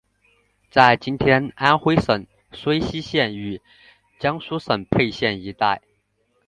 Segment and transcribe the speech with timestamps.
[0.71, 3.61] 在今天安微省睢溪县与
[4.17, 5.79] 江苏省沛县一带。